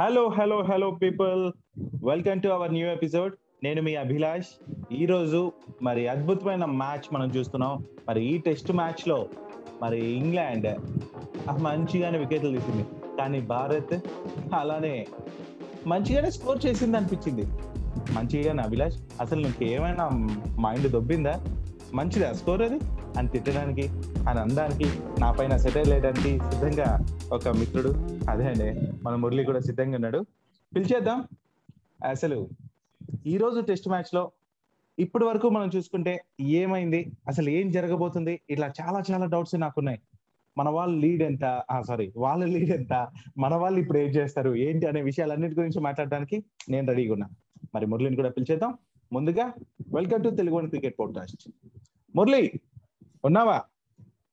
[0.00, 1.52] Hello hello hello people
[2.04, 3.32] welcome to our new episode
[3.64, 4.46] నేను మీ అభిలాష్.
[4.94, 7.84] ఈ రోజు మరి అద్భుతమైన మ్యాచ్ మనం చూస్తున్నాం.
[8.08, 9.26] మరి ఈ టెస్ట్ మ్యాచ్లో
[9.82, 10.76] మరి ఇంగ్లాండ్
[11.62, 12.84] మంచిగానే వికెట్లు తీసింది.
[13.18, 14.00] కానీ భారత్
[14.54, 15.06] అలానే
[15.86, 17.42] మంచిగానే స్కోర్ చేసింది అనిపించింది.
[18.12, 18.96] మంచిగానే అభిలాష్.
[19.20, 20.08] అసలు నీకు ఏమైనా
[20.60, 21.44] మైండ్ దొబ్బిందా?
[21.94, 22.78] మంచిదా స్కోర్ అది?
[23.18, 23.88] అని తిట్టడానికి
[24.28, 24.90] అని అందానికి
[25.20, 27.88] నా పైన సెటిల్ వేయడానికి సిద్ధంగా ఒక మిత్రుడు.
[28.30, 28.92] అదే అండి.
[29.02, 30.26] మన మురళి కూడా సిద్ధంగా ఉన్నాడు.
[30.74, 31.24] పిలిచేద్దాం.
[32.08, 32.48] అసలు
[33.26, 34.32] ఈ రోజు టెస్ట్ మ్యాచ్లో
[34.98, 37.12] ఇప్పటి వరకు మనం చూసుకుంటే ఏమైంది?
[37.28, 38.40] అసలు ఏం జరగబోతుంది?
[38.50, 40.00] ఇట్లా చాలా చాలా డౌట్స్ నాకున్నాయి
[40.58, 41.62] మన వాళ్ళు లీడ్ ఎంత?
[41.88, 43.08] సారీ వాళ్ళ లీడ్ ఎంత?
[43.38, 44.54] మన వాళ్ళు ఇప్పుడు ఏం చేస్తారు?
[44.54, 47.28] ఏంటి అనే విషయాలన్నిటి గురించి మాట్లాడడానికి నేను రెడీగా ఉన్నా.
[47.74, 48.78] మరి మురళిని కూడా పిలిచేద్దాం.
[49.12, 49.52] ముందుగా
[49.94, 51.50] welcome to Telugu cricket podcast
[52.16, 52.52] Murali
[53.24, 53.62] ఉన్నావా?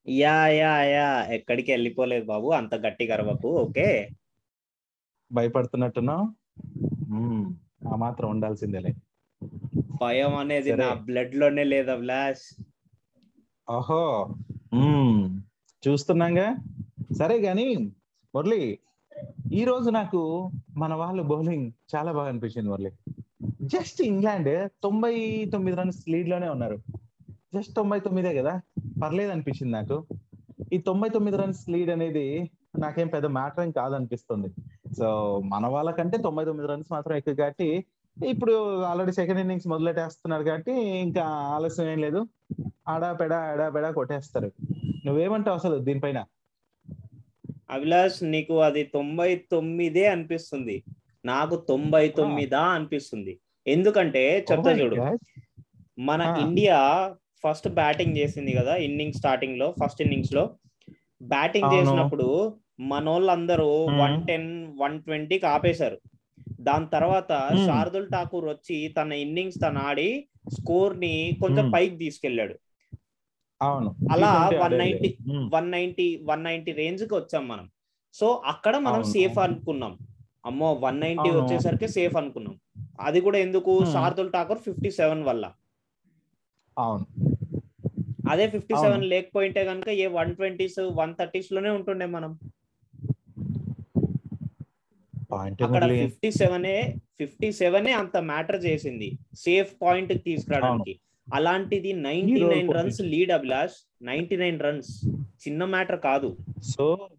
[0.10, 2.48] యా యా యా ఎక్కడికి వెళ్ళిపోలేదు బాబు.
[2.48, 3.48] అంత గట్టి గర్వకు.
[3.48, 4.10] ఓకే.
[5.32, 6.28] భయపడుతున్నట్టున్నావు?
[7.10, 7.54] మ్మ్.
[7.92, 8.94] ఆ మాత్రం ఉండాల్సిందేలే.
[10.02, 10.76] భయం అనేది.
[10.76, 12.62] నా బ్లడ్లోనే లేదు అభిలాష్.
[13.70, 14.36] ఓహో.
[14.74, 15.42] మ్మ్.
[15.88, 16.56] చూస్తున్నాగా?
[17.20, 17.92] సరే గాని
[18.36, 18.80] మురళి
[19.54, 22.92] ఈ రోజు నాకు మన వాళ్ళు బౌలింగ్ చాలా బాగా అనిపించింది మురళి.
[23.62, 26.82] జస్ట్ ఇంగ్లాండ్ తొంభై తొమ్మిది రన్స్ లీడ్లోనే ఉన్నారు.
[27.56, 28.62] జస్ట్ తొంభై తొమ్మిదే కదా?
[29.04, 30.06] పర్లేదు అనిపించింది నాకు.
[30.74, 34.48] ఈ తొంభై తొమ్మిది రన్స్ లీడ్ అనేది నాకేం పెద్ద మ్యాటర్ ఏం కాదనిపిస్తుంది.
[34.94, 37.86] సో మన వాళ్ళకంటే తొంభై తొమ్మిది రన్స్ మాత్రం ఎక్కువ కాబట్టి
[38.26, 42.28] ఇప్పుడు ఆల్రెడీ సెకండ్ ఇన్నింగ్స్ మొదలెట్టేస్తున్నారు కాబట్టి ఇంకా ఆలస్యం ఏం లేదు.
[42.88, 44.52] ఆడా పెడా ఆడా పెడా కొట్టేస్తారు.
[45.06, 46.26] నువ్వేమంటావు అసలు దీనిపైన?
[47.70, 50.84] అభిలాష్ నీకు అది తొంభై తొమ్మిదే అనిపిస్తుంది.
[51.26, 53.40] నాకు తొంభై తొమ్మిదా అనిపిస్తుంది.
[53.68, 55.18] ఎందుకంటే చెప్తా Oh చూడు.
[56.00, 56.48] మన Ah.
[56.48, 56.80] ఇండియా
[57.44, 60.44] ఫస్ట్ బ్యాటింగ్ చేసింది కదా ఇన్నింగ్స్ స్టార్టింగ్లో ఫస్ట్ ఇన్నింగ్స్లో
[61.24, 61.74] బ్యాటింగ్.
[61.74, 62.28] చేసినప్పుడు
[62.80, 63.70] మనోళ్ళందరూ.
[64.02, 65.98] వన్ టెన్ వన్ ట్వంటీకి ఆపేశారు
[66.62, 67.32] దాని తర్వాత.
[67.66, 70.10] శార్దుల్ ఠాకూర్ వచ్చి తన ఇన్నింగ్స్ తను ఆడి
[70.58, 71.72] స్కోర్ని కొంచెం.
[71.72, 72.56] పైకి తీసుకెళ్ళాడు
[73.62, 75.10] అవును అలా T20 190 ఆడేది.
[75.28, 75.46] మ్మ్.
[75.54, 77.66] వన్ నైన్టీ వన్ నైన్టీ రేంజ్కి వచ్చాం మనం
[78.16, 79.40] సో అక్కడ మనం సేఫ్.
[79.40, 79.94] అనుకున్నాం
[80.46, 81.30] అమ్మో వన్ నైన్టీ.
[81.30, 82.56] వచ్చేసరికి సేఫ్ అనుకున్నాం
[83.00, 83.86] అది కూడా ఎందుకు.
[83.94, 85.46] శార్దుల్ ఠాకూర్ ఫిఫ్టీ సెవెన్ వల్ల
[86.78, 87.06] అవును.
[88.30, 88.76] అదే ఫిఫ్టీ.
[88.76, 92.40] సెవెన్ లేకపోయింటే కనుక ఏ వన్ ట్వంటీస్ వన్ థర్టీస్లోనే ఉంటుండే మనం.
[95.32, 96.66] పాయింట్ అక్కడ ఫిఫ్టీ సెవెన్
[97.20, 99.18] ఫిఫ్టీ సెవెన్ అంత మ్యాటర్ చేసింది.
[99.34, 101.00] సేఫ్ పాయింట్ తీసుకురావడానికి.
[101.34, 102.74] అలాంటిది ninety nine.
[102.74, 103.74] Runs lead Abhilash.
[104.02, 105.06] Ninety nine runs
[105.48, 106.38] చిన్న మ్యాటర్ కాదు.
[106.62, 107.10] సో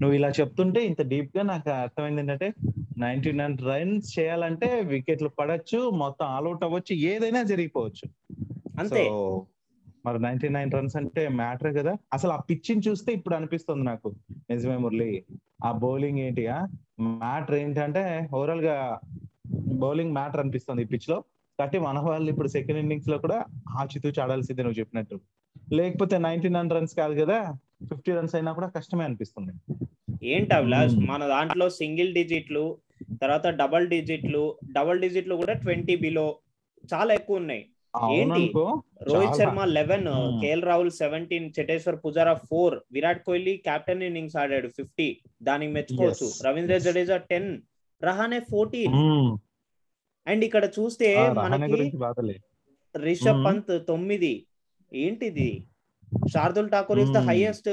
[0.00, 2.52] నువ్వు ఇలా చెప్తుంటే ఇంత డీప్గా నాకు అర్థమైంది ఏంటంటే
[2.98, 8.06] నైన్టీ నైన్ రన్స్ చేయాలంటే వికెట్లు పడచ్చు మొత్తం ఆల్అౌట్ అవ్వచ్చు ఏదైనా జరిగిపోవచ్చు.
[8.80, 9.10] అంతే.
[10.06, 11.96] మరి నైన్టీ నైన్ రన్స్ అంటే మ్యాటర్ కదా.
[12.12, 14.14] అసలు ఆ పిచ్చింగ్ చూస్తే ఇప్పుడు అనిపిస్తుంది నాకు.
[14.50, 15.24] నిజమే మురళి.
[15.64, 16.48] ఆ బౌలింగ్ ఏంటి
[17.00, 19.00] మ్యాటర్ ఏంటంటే ఓవరాల్గా
[19.56, 21.20] బౌలింగ్ మ్యాటర్ అనిపిస్తుంది ఈ పిచ్లో.
[21.58, 25.20] కాబట్టి మన వాళ్ళు ఇప్పుడు సెకండ్ ఇన్నింగ్స్లో కూడా ఆచితూచి ఆడాల్సిందే నువ్వు చెప్పినట్టు.
[25.72, 27.52] లేకపోతే నైన్టీ నైన్ రన్స్ కాదు కదా
[27.88, 29.52] ఫిఫ్టీ రన్స్ అయినా కూడా కష్టమే అనిపిస్తుంది.
[30.22, 31.06] ఏంటి Hmm.
[31.06, 32.78] మన దాంట్లో సింగిల్ డిజిట్లు
[33.22, 36.36] తర్వాత డబల్ డిజిట్లు డబల్ డిజిట్లు కూడా ట్వంటీ బిలో
[36.94, 37.66] చాలా ఎక్కువ ఉన్నాయి.
[37.94, 38.64] అవుననుకో
[39.08, 39.36] Rohit.
[39.38, 40.06] Sharma eleven.
[40.40, 45.08] KL Rahul seventeen Cheteshwar Pujara four Virat Kohli captain innings ఆడాడు ఫిఫ్టీ
[45.48, 46.28] దానికి మెచ్చుకోవచ్చు.
[46.46, 46.78] Ravindra.
[46.86, 47.50] Jadeja ten
[48.02, 48.96] Rahane fourteen.
[50.26, 51.08] And ఇక్కడ చూస్తే
[51.42, 51.78] మనకి
[52.94, 53.42] రిషబ్.
[53.46, 54.32] పంత్ తొమ్మిది
[54.92, 55.50] ఏంటిది
[56.32, 57.20] Shardul Thakur is the.
[57.28, 57.68] Highest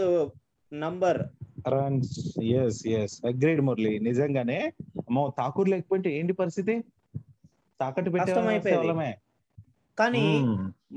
[0.71, 1.19] number
[1.73, 2.11] runs
[2.57, 4.59] yes yes agreed Murali నిజంగానే
[5.01, 6.75] అమ్మో ఠాకూర్ లేకపోతే ఏంటి పరిస్థితి
[7.79, 8.11] తాకట్టు.
[8.15, 9.09] పెట్టే వాళ్ళమే
[9.99, 10.25] కానీ.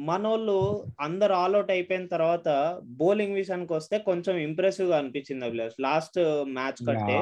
[0.08, 0.56] మనోళ్ళు
[1.00, 2.48] అందరు ఆల్అౌట్ అయిపోయిన తర్వాత
[3.00, 6.18] బౌలింగ్ విషయానికి వస్తే కొంచెం ఇంప్రెసివ్గా అనిపించింది అభిలాష్ లాస్ట్
[6.48, 7.16] మ్యాచ్ కంటే.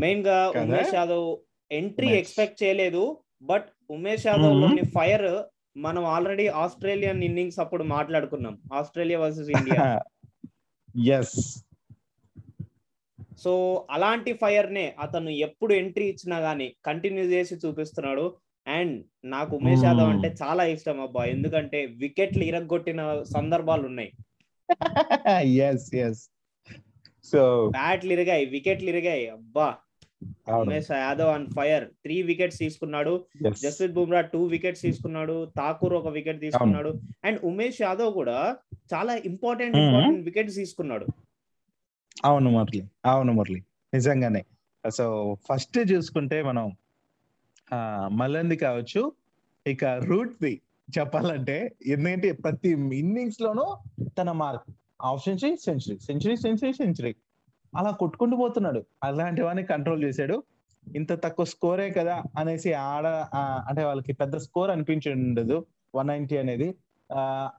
[0.00, 0.38] మెయిన్గా?
[0.62, 1.28] ఉమేష్ యాదవ్
[1.70, 2.08] ఎంట్రీ.
[2.08, 3.04] ఎక్స్పెక్ట్ చేయలేదు
[3.42, 4.56] బట్ ఉమేష్ యాదవ్.
[4.62, 5.28] లోని ఫైర్
[5.76, 9.84] మనం ఆల్రెడీ ఆస్ట్రేలియన్ ఇన్నింగ్స్ అప్పుడు మాట్లాడుకున్నాం Australia versus India
[11.18, 11.64] yes
[13.38, 13.52] so
[13.90, 18.24] అలాంటి ఫైర్ నే అతను ఎప్పుడు ఎంట్రీ ఇచ్చినా గానీ కంటిన్యూ చేసి చూపిస్తున్నాడు
[18.78, 20.08] అండ్ నాకు ఉమేష్ యాదవ్.
[20.08, 21.24] అంటే చాలా ఇష్టం అబ్బా.
[21.24, 24.12] ఎందుకంటే వికెట్లు ఇరగొట్టిన సందర్భాలు ఉన్నాయి.
[25.56, 26.28] ఎస్ ఎస్
[27.24, 29.28] సో బ్యాట్లు ఇరిగాయి వికెట్లు ఇరిగాయి.
[29.28, 29.74] అబ్బా.
[30.56, 31.84] Umesh Yadav on fire.
[31.84, 33.24] Three wickets తీసుకున్నాడు.
[33.52, 35.50] జస్ప్రీత్ బుమ్రా టూ వికెట్స్ తీసుకున్నాడు.
[35.58, 36.94] ఠాకూర్ ఒక వికెట్ తీసుకున్నాడు.
[37.24, 38.56] అండ్ ఉమేష్ యాదవ్ కూడా
[38.94, 39.76] చాలా ఇంపార్టెంట్.
[39.76, 41.06] ఇంపార్టెంట్ వికెట్స్ తీసుకున్నాడు.
[42.24, 42.82] అవును మురళి.
[43.06, 43.62] అవును మురళి.
[43.94, 44.44] నిజంగానే.
[44.90, 46.72] సో ఫస్ట్ చూసుకుంటే మనం
[47.74, 49.12] ఆ మల్లంది కావచ్చు.
[49.66, 50.54] ఇక రూట్ ది
[50.98, 51.56] చెప్పాలంటే
[51.86, 53.66] ఎందుకంటే ప్రతి ఇన్నింగ్స్ లోనూ
[54.18, 54.68] తన mark.
[55.02, 57.14] Half century century century century century.
[57.72, 58.80] అలా కొట్టుకుంటూ పోతున్నాడు.
[59.04, 60.36] అలాంటి వాడిని కంట్రోల్ చేశాడు.
[60.94, 66.36] ఇంత తక్కువ స్కోరే కదా అనేసి ఆడ ఆ, అంటే వాళ్ళకి పెద్ద స్కోర్ అనిపించి ఉండదు వన్ నైన్టీ
[66.36, 66.68] అనేది.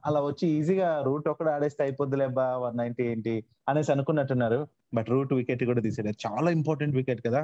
[0.06, 4.60] అలా వచ్చి ఈజీగా రూట్ ఒకటి ఆడేస్తే అయిపోద్దులేబ్బా వన్ నైన్టీ ఏంటి అనేసి అనుకున్నట్టున్నారు.
[4.94, 7.42] బట్ రూట్ వికెట్ కూడా తీసాడు చాలా ఇంపార్టెంట్ వికెట్ కదా.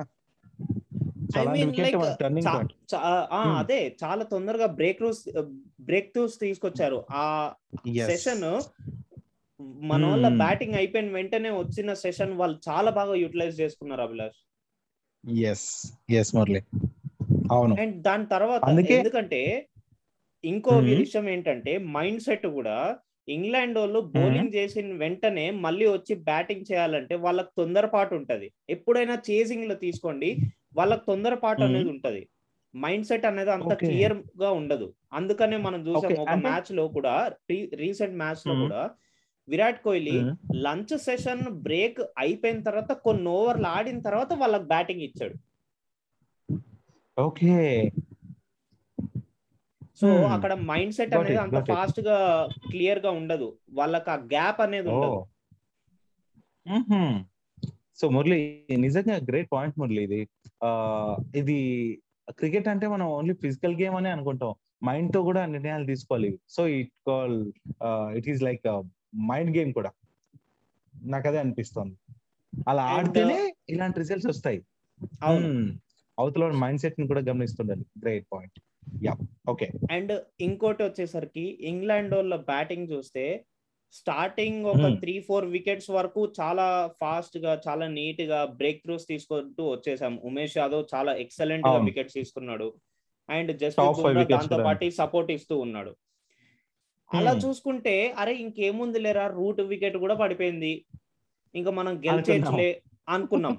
[1.35, 1.49] Hmm.
[3.57, 5.29] అదే చాలా తొందరగా బ్రేక్ రూస్
[5.81, 7.05] బ్రేక్ త్రూస్ తీసుకొచ్చారు.
[7.13, 7.53] ఆ
[8.07, 8.63] సెషన్
[9.87, 10.39] మన వాళ్ళ Hmm.
[10.39, 14.47] బ్యాటింగ్ అయిపోయిన వెంటనే వచ్చిన సెషన్ వాళ్ళు చాలా బాగా యూటిలైజ్ చేసుకున్నారు అభిలాష్.
[15.41, 16.63] Yes yes Murali.
[17.53, 17.77] అవును.
[17.81, 19.69] అండ్ దాని తర్వాత ఎందుకంటే
[20.45, 20.97] ఇంకో Hmm.
[20.97, 22.97] విషయం ఏంటంటే మైండ్ సెట్ కూడా
[23.29, 28.53] ఇంగ్లాండ్ వాళ్ళు బౌలింగ్ చేసిన వెంటనే మళ్ళీ వచ్చి బ్యాటింగ్ చేయాలంటే వాళ్ళకి తొందరపాటు ఉంటది.
[28.71, 30.37] ఎప్పుడైనా చేసింగ్లో తీసుకోండి.
[30.77, 31.61] వాళ్ళకి తొందరపాటు.
[31.67, 32.23] అనేది ఉంటది
[32.75, 33.65] మైండ్ సెట్ అనేది అంత.
[33.83, 37.15] క్లియర్గా ఉండదు అందుకనే మనం చూసాం ఒక మ్యాచ్లో కూడా
[37.83, 38.55] రీసెంట్ మ్యాచ్లో.
[38.63, 38.83] కూడా
[39.49, 40.15] Virat Kohli
[40.65, 45.37] lunch session break అయిపోయిన తర్వాత కొన్ని ఓవర్లు ఆడిన తర్వాత వాళ్ళకి బ్యాటింగ్ ఇచ్చాడు
[47.17, 47.53] ఓకే
[50.01, 50.07] సో.
[50.35, 51.53] అక్కడ మైండ్ సెట్ అనేది అంత.
[51.71, 52.17] ఫాస్ట్గా
[52.67, 55.21] క్లియర్గా ఉండదు వాళ్ళకి ఆ గ్యాప్ అనేది ఉండదు
[58.01, 60.29] సో మురళి నిజంగా గ్రేట్ పాయింట్ మురళి ఇది.
[60.65, 60.69] ఆ
[61.35, 61.59] ఇది
[62.39, 64.55] క్రికెట్ అంటే మనం ఓన్లీ ఫిజికల్ గేమ్ అని అనుకుంటాం.
[64.85, 66.39] మైండ్తో కూడా నిర్ణయాలు తీసుకోవాలి.
[66.49, 67.53] So it call
[68.17, 68.67] it is like
[69.31, 69.91] mind game కూడా.
[70.95, 71.97] నాకు అదే అనిపిస్తుంది.
[72.69, 74.61] అలా ఆడితేనే ఇలాంటి రిజల్ట్స్ వస్తాయి.
[75.23, 75.49] అవును.
[75.49, 75.67] Hmm.
[76.19, 78.59] అవతల మైండ్ సెట్ని కూడా గమనిస్తుండాలి great point
[79.07, 79.15] yeah
[79.49, 83.25] okay and ఇంకోటి వచ్చేసరికి ఇంగ్లాండ్ వాళ్ళ బ్యాటింగ్ చూస్తే
[83.95, 84.87] స్టార్టింగ్ ఒక.
[85.01, 86.67] త్రీ ఫోర్ వికెట్స్ వరకు చాలా
[87.01, 91.79] ఫాస్ట్గా చాలా నీట్గా బ్రేక్ త్రూస్ తీసుకుంటూ వచ్చేసాం ఉమేష్ యాదవ్ చాలా ఎక్సలెంట్గా.
[91.79, 92.69] వికెట్స్ తీసుకున్నాడు
[93.29, 94.65] అండ్ జస్ప్రీత్ wickets దాంతో.
[94.65, 95.93] పాటు సపోర్ట్ ఇస్తూ ఉన్నాడు
[97.11, 97.33] అలా.
[97.45, 100.73] చూసుకుంటే అరే ఇంకేముంది లేరా రూట్ వికెట్ కూడా పడిపోయింది
[101.55, 101.93] ఇంకా మనం.
[102.07, 102.71] గెలిచేయచ్చులే
[103.09, 103.57] అనుకున్నాం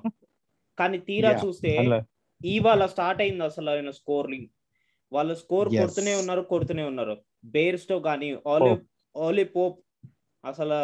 [0.78, 1.32] కానీ తీరా.
[1.46, 1.74] చూస్తే
[2.42, 4.48] ఇవాళ స్టార్ట్ అయింది అసలు ఆయన స్కోర్లింగ్
[5.12, 5.70] వాళ్ళు స్కోర్.
[5.70, 7.16] కొడుతూనే ఉన్నారు కొడుతూనే ఉన్నారు
[7.46, 8.72] బేర్స్టో కానీ ఓలీ
[9.16, 9.78] ఓలీ పోప్
[10.48, 10.78] అసలు.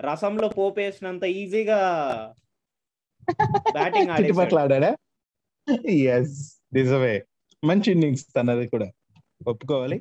[0.00, 1.80] రసంలో పోప్ వేసినంత ఈజీగా
[3.76, 4.10] బ్యాటింగ్
[4.58, 4.90] ఆడాడా
[6.14, 6.38] ఎస్
[6.74, 7.14] నిజమే.
[7.62, 8.88] మంచి ఇన్నింగ్స్ తనది కూడా.
[9.46, 9.98] ఒప్పుకోవాలి.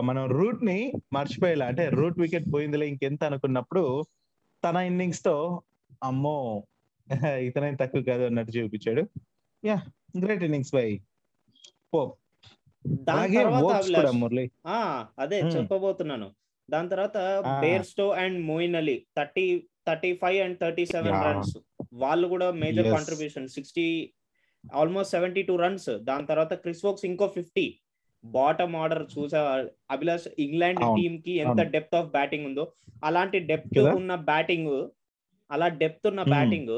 [0.00, 0.78] మనం రూట్ని
[1.12, 3.82] మర్చిపోయేలా అంటే రూట్ వికెట్ పోయిందిలే ఇంకెంత అనుకున్నప్పుడు
[4.62, 5.34] తన ఇన్నింగ్స్తో
[6.02, 6.36] అమ్మో
[7.48, 9.02] ఇతనే తక్కువ కాదు అన్నట్టు చూపించాడు.
[9.62, 9.76] Yeah
[10.24, 10.86] great innings by
[11.94, 12.12] Pope
[13.08, 13.40] అలాగే
[13.94, 14.44] కూడా మురళి.
[15.18, 15.52] అదే Hmm.
[15.56, 16.28] చెప్పబోతున్నాను.
[16.72, 17.16] దాని తర్వాత.
[17.64, 19.46] Bairstow and Moeen Ali thirty
[19.88, 21.18] thirty five and thirty seven.
[21.28, 21.54] Runs
[22.02, 22.88] వాళ్ళు కూడా major.
[22.96, 23.86] Contribution sixty
[24.64, 27.66] almost seventy two runs దాని తర్వాత క్రిస్ వోక్స్ ఇంకో ఫిఫ్టీ
[28.24, 29.40] బాటమ్ ఆర్డర్ చూసా
[29.94, 31.60] అభిలాష్ ఇంగ్లాండ్ టీమ్కి ఎంత.
[31.74, 32.64] డెప్త్ ఆఫ్ బ్యాటింగ్ ఉందో
[33.08, 33.78] అలాంటి డెప్త్?
[34.00, 34.74] ఉన్న బ్యాటింగ్
[35.50, 36.32] అలా డెప్త్ ఉన్న Hmm.
[36.34, 36.74] బ్యాటింగ్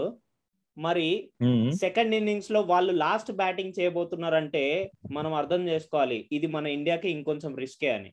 [0.76, 1.08] మరి
[1.42, 1.64] Hmm.
[1.82, 4.62] సెకండ్ ఇన్నింగ్స్లో వాళ్ళు లాస్ట్ బ్యాటింగ్ చేయబోతున్నారంటే
[5.16, 8.10] మనం అర్థం చేసుకోవాలి ఇది మన ఇండియాకి ఇంకొంచెం రిస్కే అని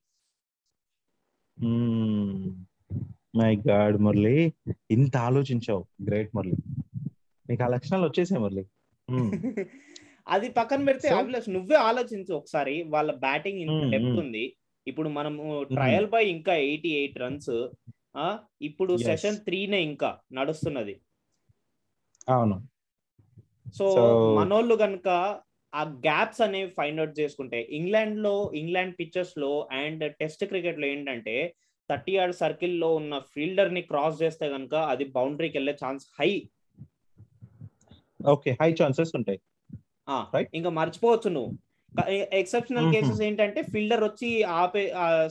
[3.38, 4.54] మై గాడ్ మురళి
[4.92, 5.86] ఇంత ఆలోచించావు.
[6.06, 6.56] గ్రేట్ మురళి
[7.50, 8.66] నీకు ఆ లక్షణాలు వచ్చేసాయి మురళి
[9.10, 9.32] Hmm.
[10.28, 12.84] అది పక్కన పెడితే అభిలాష్ నువ్వే ఆలోచించు ఒకసారి.
[12.84, 14.20] వాళ్ళ బ్యాటింగ్ ఇంత Hmm, డెప్త్ hmm.
[14.20, 14.56] ఉంది.
[14.88, 17.70] ఇప్పుడు మనము ట్రయల్ బై ఇంకా ఎయిటీ ఎయిట్ రన్స్
[18.16, 18.98] ఆ ఇప్పుడు.
[18.98, 21.02] సెషన్ త్రీనే ఇంకా నడుస్తున్నది.
[22.30, 22.68] అవును.
[23.78, 23.86] సో
[24.36, 25.08] మనోళ్ళు కనుక
[25.74, 29.52] ఆ గ్యాప్స్ అనేవి ఫైండ్ అవుట్ చేసుకుంటే ఇంగ్లాండ్లో ఇంగ్లాండ్ పిక్చర్స్లో
[29.82, 31.36] అండ్ టెస్ట్ క్రికెట్లో ఏంటంటే
[31.90, 36.30] థర్టీ యార్డ్ సర్కిల్లో ఉన్న ఫీల్డర్ని క్రాస్ చేస్తే కనుక అది బౌండరీకి వెళ్ళే chance high
[38.20, 39.40] okay high chances ఉంటాయి.
[40.54, 41.52] ఇంకా మర్చిపోవచ్చు నువ్వు
[42.40, 42.88] ఎక్సెప్షనల్.
[42.94, 44.30] కేసెస్ ఏంటంటే ఫీల్డర్ వచ్చి
[44.62, 44.84] ఆపే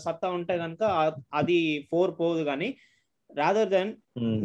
[0.05, 0.83] సత్తా ఉంటే కనుక
[1.41, 1.59] అది
[1.91, 2.69] ఫోర్ పోదు కానీ
[3.31, 3.91] రాదర్ దెన్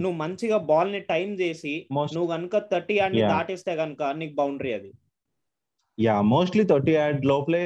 [0.02, 1.74] నువ్వు మంచిగా బాల్ని టైం చేసి
[2.16, 3.22] నువ్వు కనుక థర్టీ యార్డ్ని.
[3.34, 4.92] దాటిస్తే కనుక నీకు బౌండరీ అది
[5.98, 7.64] యా మోస్ట్లీ థర్టీ యాడ్ లోపలే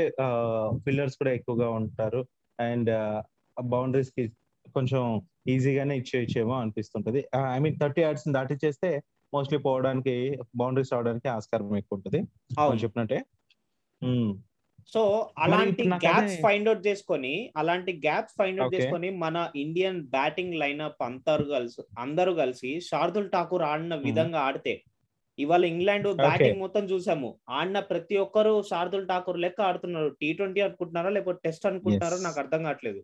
[0.86, 2.22] ఫిల్లర్స్ కూడా ఎక్కువగా ఉంటారు.
[2.60, 2.90] అండ్
[3.58, 4.24] బౌండరీస్కి
[4.76, 5.04] కొంచెం
[5.50, 7.22] ఈజీగానే ఇచ్చేయచ్చేమో అనిపిస్తుంటది.
[7.56, 8.90] ఐ మీన్ థర్టీ యాడ్స్ దాటిచ్చేస్తే
[9.34, 10.16] మోస్ట్లీ పోవడానికి
[10.56, 12.20] బౌండరీస్ రావడానికి ఆస్కారం ఎక్కువ ఉంటుంది
[12.84, 13.20] చెప్పినట్టే.
[14.94, 15.02] సో
[15.44, 18.76] అలాంటి గ్యాప్స్ ఫైండ్ అవుట్ చేసుకొని అలాంటి గ్యాప్స్ ఫైండ్ అవుట్.
[18.76, 24.76] చేసుకొని మన ఇండియన్ బ్యాటింగ్ లైనప్ అందరు కలిసి అందరూ కలిసి శార్దుల్ ఠాకూర్ ఆడిన విధంగా ఆడితే
[25.38, 27.30] ఇవాళ ఇంగ్లాండ్ బ్యాటింగ్ మొత్తం చూసాము.
[27.50, 30.10] ఆడిన ప్రతి ఒక్కరు శార్దుల్ ఠాకూర్ లెక్క ఆడుతున్నారు.
[30.22, 31.10] టీ ట్వంటీ అనుకుంటున్నారా?
[31.10, 32.18] లేకపోతే టెస్ట్ అనుకుంటున్నారో.
[32.28, 33.02] నాకు అర్థం కావట్లేదు.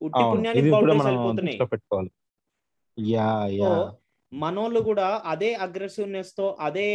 [0.00, 1.58] ఉట్టి పుణ్యానికి బౌండరీస్ వెళ్ళిపోతున్నాయి
[4.32, 6.88] మనోళ్ళు కూడా అదే అగ్రెసివ్నెస్తో అదే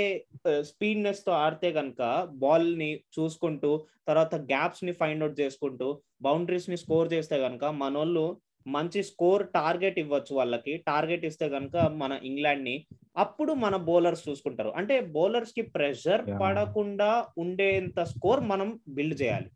[0.70, 2.02] స్పీడ్నెస్తో ఆడితే గనక
[2.44, 3.72] బాల్ని చూసుకుంటూ
[4.08, 5.88] తర్వాత గ్యాప్స్ని ఫైండ్ అవుట్ చేసుకుంటూ
[6.22, 8.26] బౌండరీస్ని స్కోర్ చేస్తే గనక మనోళ్ళు
[8.66, 10.74] మంచి స్కోర్ టార్గెట్ ఇవ్వచ్చు వాళ్ళకి.
[10.88, 12.76] టార్గెట్ ఇస్తే కనుక మన ఇంగ్లాండ్ని
[13.18, 14.70] అప్పుడు మన బౌలర్స్ చూసుకుంటారు.
[14.80, 16.24] అంటే బౌలర్స్కి ప్రెషర్.
[16.42, 19.50] పడకుండా ఉండేంత స్కోర్ మనం బిల్డ్ చేయాలి.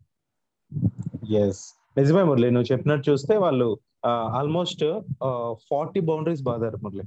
[1.42, 1.62] ఎస్
[1.98, 3.68] నిజమే మురళి నువ్వు చెప్పినట్టు చూస్తే వాళ్ళు
[4.40, 4.84] ఆల్మోస్ట్
[5.68, 7.04] ఫార్టీ బౌండరీస్ బాదారు మురళి.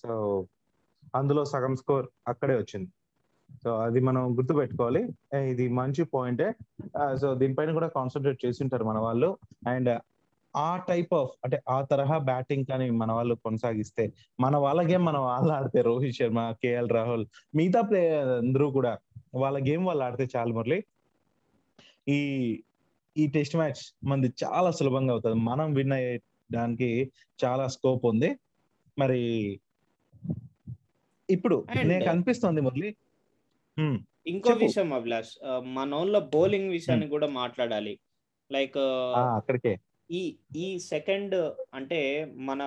[0.00, 0.12] సో
[1.18, 2.88] అందులో సగం స్కోర్ అక్కడే వచ్చింది.
[3.64, 5.02] సో అది మనం గుర్తు పెట్టుకోవాలి
[5.34, 6.46] ఏ, ఇది మంచి పాయింటే
[7.20, 9.28] సో దీనిపైన కూడా కాన్సన్ట్రేట్ చేసి ఉంటారు మన వాళ్ళు.
[9.68, 9.90] అండ్
[10.56, 15.22] ఆ టైప్ ఆఫ్ అంటే ఆ తరహా బ్యాటింగ్ కానీ మన వాళ్ళు కొనసాగిస్తే మన వాళ్ళ గేమ్ మనం
[15.22, 18.98] వాళ్ళు ఆడితే రోహిత్ శర్మ కేఎల్ రాహుల్ మిగతా ప్లేయర్ అందరూ కూడా
[19.34, 20.84] వాళ్ళ గేమ్ వాళ్ళు ఆడితే చాలు మురళి.
[22.08, 22.62] ఈ
[23.16, 25.36] ఈ టెస్ట్ మ్యాచ్ మనది చాలా సులభంగా అవుతుంది.
[25.36, 27.12] మనం విన్ అయ్యడానికి
[27.44, 28.36] చాలా స్కోప్ ఉంది.
[28.98, 29.60] మరి
[31.30, 32.96] ఇప్పుడు నాకు అనిపిస్తుంది మురళి.
[34.26, 34.52] ఇంకో.
[34.52, 35.46] విషయం అభిలాష్.
[35.46, 37.98] ఆ, మన వాళ్ళ బౌలింగ్ విషయాన్ని కూడా మాట్లాడాలి.
[38.52, 38.78] లైక్
[39.36, 39.78] అక్కడికే.
[40.10, 40.20] ఈ
[40.56, 41.34] ఈ సెకండ్
[41.74, 41.98] అంటే
[42.48, 42.62] మన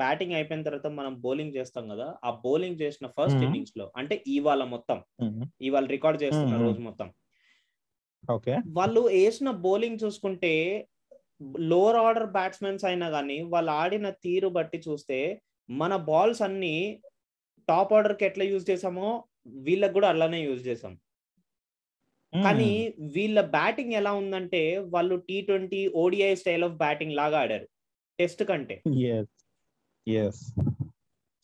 [0.00, 3.42] బ్యాటింగ్ అయిపోయిన తర్వాత మనం బౌలింగ్ చేస్తాం కదా ఆ బౌలింగ్ చేసిన ఫస్ట్.
[3.46, 4.98] ఇన్నింగ్స్లో అంటే ఇవాళ మొత్తం
[5.60, 6.56] ఇవాళ రికార్డ్ చేస్తున్న.
[6.66, 7.10] రోజు మొత్తం
[8.30, 10.52] ఓకే వాళ్ళు వేసిన బౌలింగ్ చూసుకుంటే
[11.70, 15.18] లోవర్ ఆర్డర్ బ్యాట్స్మెన్స్ అయినా కానీ వాళ్ళు ఆడిన తీరు బట్టి చూస్తే
[15.68, 16.74] మన బాల్స్ అన్ని
[17.68, 19.08] టాప్ ఆర్డర్కి ఎట్లా యూజ్ చేసామో
[19.66, 20.92] వీళ్ళకి కూడా అలానే యూజ్ చేసాం
[22.32, 22.70] కానీ
[23.14, 24.62] వీళ్ళ బ్యాటింగ్ ఎలా ఉందంటే
[24.94, 27.66] వాళ్ళు T twenty ODI style of batting లాగా ఆడారు
[28.18, 28.76] టెస్ట్ కంటే.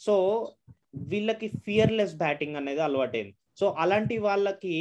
[0.01, 0.15] సో
[1.11, 3.35] వీళ్ళకి ఫియర్లెస్ బ్యాటింగ్ అనేది అలవాటైంది.
[3.61, 4.77] సో అలాంటి వాళ్ళకి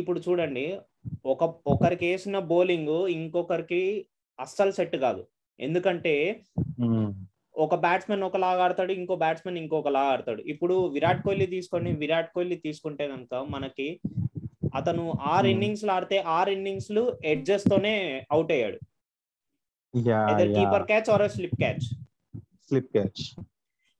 [0.00, 0.66] ఇప్పుడు చూడండి
[1.32, 3.82] ఒక ఒకరికి వేసిన బౌలింగ్ ఇంకొకరికి
[4.38, 5.22] అస్సలు సెట్ కాదు.
[5.58, 6.14] ఎందుకంటే
[7.64, 10.40] ఒక బ్యాట్స్మెన్ ఒకలాగా ఆడతాడు ఇంకో బ్యాట్స్మెన్ ఇంకొకలా ఆడతాడు.
[10.52, 13.88] ఇప్పుడు విరాట్ కోహ్లీ తీసుకొని విరాట్ కోహ్లీ తీసుకుంటే కనుక మనకి
[14.72, 15.52] అతను ఆరు Hmm.
[15.54, 16.90] ఇన్నింగ్స్ ఆడితే ఆరు ఇన్నింగ్స్
[17.24, 17.94] ఎడ్జెస్ తోనే
[18.30, 18.78] అవుట్ అయ్యాడు
[20.56, 21.86] keeper catch or slip catch
[22.68, 23.22] slip catch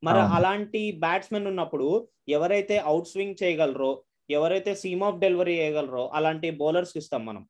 [0.02, 0.32] మరి అవును.
[0.34, 1.88] అలాంటి బ్యాట్స్మెన్ ఉన్నప్పుడు
[2.28, 3.90] ఎవరైతే అవుట్ స్వింగ్ చేయగలరో
[4.30, 7.42] ఎవరైతే సీమ్ ఆఫ్ డెలివరీ చేయగలరో అలాంటి బౌలర్స్ ఇస్తాం మనం.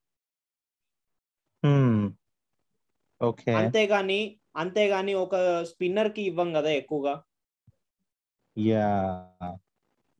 [3.21, 4.21] ఓకే అంతేగాని
[4.57, 7.15] అంతేగాని ఒక స్పిన్నర్కి ఇవ్వం కదా ఎక్కువగా.
[8.57, 8.89] Yeah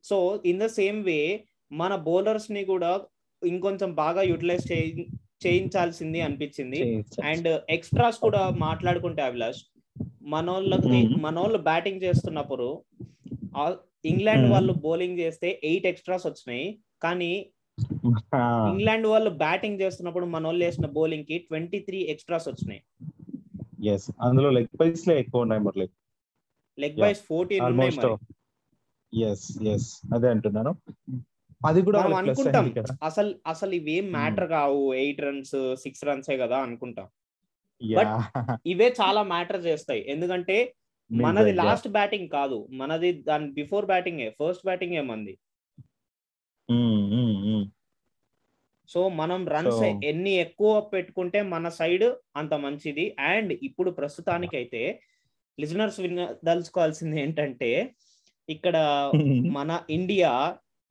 [0.05, 1.19] so in the same way
[1.73, 2.89] మన బౌలర్స్ని కూడా
[3.43, 4.71] ఇంకొంచెం బాగా యూటిలైజ్
[5.45, 6.79] చేయించాల్సింది అనిపించింది.
[7.23, 9.63] అండ్ ఎక్స్ట్రాస్ కూడా మాట్లాడుకుంటే అభిలాష్
[10.21, 11.07] మనోళ్ళకి.
[11.07, 12.67] మనోళ్ళు బ్యాటింగ్ చేస్తున్నప్పుడు
[14.05, 14.51] ఇంగ్లాండ్.
[14.51, 16.79] వాళ్ళు బౌలింగ్ చేస్తే ఎయిట్ ఎక్స్ట్రాస్ వచ్చినాయి.
[17.03, 17.31] కానీ
[18.69, 22.81] ఇంగ్లాండ్ వాళ్ళు బ్యాటింగ్ చేస్తున్నప్పుడు మనోళ్ళు వేసిన బౌలింగ్కి ట్వంటీ త్రీ ఎక్స్ట్రాస్ వచ్చినాయి.
[23.89, 25.89] ఎస్ అందులో లెగ్ పైస్ లే ఎక్కువ ఉన్నాయి మురళి
[26.79, 26.99] లెగ్.
[26.99, 29.21] బైస్ ఫోర్టీన్ ఉన్నాయి మరి.
[29.21, 30.75] ఎస్ ఎస్ అదే అంటున్నాను.
[31.65, 32.65] అది కూడా మనం అనుకుంటాం.
[33.03, 34.93] అసలు అసలు ఇవేం మ్యాటర్ కావు.
[34.93, 37.07] ఎయిట్ రన్స్ సిక్స్ రన్సే కదా అనుకుంటాం.
[37.81, 38.03] యా.
[38.65, 40.01] ఇవే చాలా మ్యాటర్ చేస్తాయి.
[40.07, 40.57] ఎందుకంటే
[41.25, 42.67] మనది లాస్ట్ బ్యాటింగ్ కాదు.
[42.71, 44.21] మనది దాని బిఫోర్ బ్యాటింగ్.
[44.39, 45.33] ఫస్ట్ బ్యాటింగ్ ఏమంది
[48.89, 52.05] సో మనం రన్స్ ఎన్ని ఎక్కువ పెట్టుకుంటే మన సైడ్
[52.35, 53.15] అంత మంచిది.
[53.19, 54.81] అండ్ ఇప్పుడు ప్రస్తుతానికి అయితే
[55.57, 57.69] లిజనర్స్ వినదలుచుకోవాల్సింది ఏంటంటే
[58.49, 58.75] ఇక్కడ
[59.57, 60.31] మన ఇండియా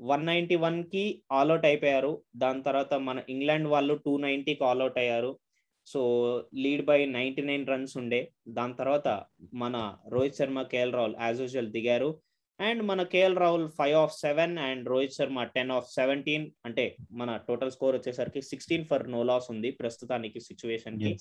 [0.02, 2.22] వన్ నైన్టీ వన్కి ఆల్అౌట్ అయిపోయారు.
[2.36, 5.38] దాని తర్వాత మన ఇంగ్లాండ్ వాళ్ళు టూ నైంటీకి ఆల్అౌట్ అయ్యారు.
[5.86, 6.00] So
[6.54, 8.32] lead by ninety nine runs ఉండే.
[8.48, 12.20] దాని తర్వాత మన Rohit Sharma KL Rahul as usual దిగారు.
[12.60, 16.50] అండ్ మన KL Rahul five of seven and Rohit Sharma ten of seventeen.
[16.66, 21.18] అంటే మన టోటల్ స్కోర్ వచ్చేసరికి సిక్స్టీన్ ఫర్ నో లాస్ ఉంది ప్రస్తుతానికి సిచ్యువేషన్కి.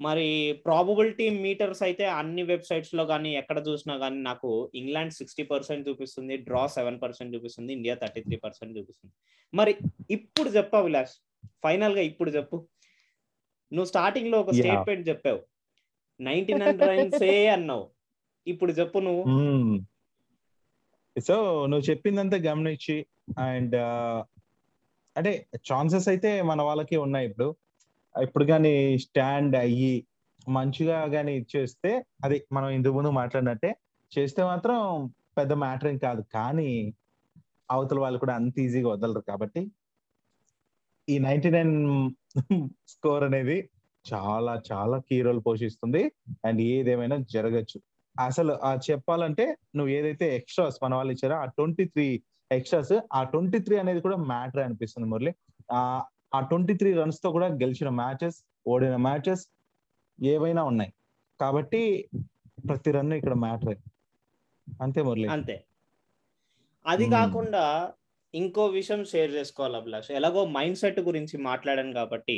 [0.00, 6.36] మరి ప్రాబబిలిటీ మీటర్స్ అయితే అన్ని వెబ్సైట్స్లో కానీ ఎక్కడ చూసినా కానీ నాకు ఇంగ్లాండ్ సిక్స్టీ పర్సెంట్ చూపిస్తుంది
[6.36, 9.14] డ్రా సెవెన్ పర్సెంట్ చూపిస్తుంది ఇండియా థర్టీ త్రీ పర్సెంట్ చూపిస్తుంది.
[9.54, 9.76] మరి
[10.10, 11.22] ఇప్పుడు చెప్పు విలాస్
[11.64, 12.68] ఫైనల్గా ఇప్పుడు చెప్పు.
[13.72, 14.50] నువ్వు స్టార్టింగ్లో ఒక.
[14.50, 15.40] స్టేట్మెంట్ చెప్పావు.
[16.20, 17.90] నైన్టీ నైన్ రన్స్ ఏ అన్నావు.
[18.46, 19.22] ఇప్పుడు చెప్పు నువ్వు.
[21.20, 23.06] సో నువ్వు చెప్పిందంతా గమనించి
[23.38, 23.76] అండ్
[25.16, 27.56] అంటే ఛాన్సెస్ అయితే మన వాళ్ళకి ఉన్నాయి ఇప్పుడు.
[28.14, 29.94] ఇప్పుడు కానీ స్టాండ్ అయ్యి
[30.48, 31.90] మంచిగా కానీ ఇచ్చేస్తే
[32.24, 33.70] అది మనం ఇంతకు ముందు మాట్లాడినట్టే
[34.12, 34.78] చేస్తే మాత్రం
[35.38, 36.22] పెద్ద మ్యాటర్ ఏం కాదు.
[36.34, 36.70] కానీ
[37.70, 39.60] అవతల వాళ్ళు కూడా అంత ఈజీగా వదలరు కాబట్టి
[41.08, 41.74] ఈ నైన్టీ నైన్
[42.88, 43.58] స్కోర్ అనేది
[44.04, 46.02] చాలా చాలా కీ రోల్ పోషిస్తుంది.
[46.44, 47.78] అండ్ ఏదేమైనా జరగచ్చు.
[48.16, 49.44] అసలు ఆ చెప్పాలంటే
[49.76, 52.06] నువ్వు ఏదైతే ఎక్స్ట్రాస్ మన వాళ్ళు ఇచ్చారో ఆ ట్వంటీ త్రీ
[52.50, 55.32] ఎక్స్ట్రాస్ ఆ ట్వంటీ త్రీ అనేది కూడా మ్యాటర్ అనిపిస్తుంది మురళి.
[56.32, 59.44] ఆ ట్వంటీ త్రీ రన్స్తో కూడా గెలిచిన మ్యాచెస్ ఓడిన మ్యాచెస్
[60.18, 60.92] ఏవైనా ఉన్నాయి
[61.40, 61.82] కాబట్టి
[62.68, 63.76] ప్రతి రన్ ఇక్కడ మ్యాటర్
[64.82, 65.56] అంతే మురళి అంతే
[66.84, 67.06] అది.
[67.16, 67.64] కాకుండా
[68.34, 72.36] ఇంకో విషయం షేర్ చేసుకోవాలి అభిలాష్ ఎలాగో మైండ్ సెట్ గురించి మాట్లాడాను కాబట్టి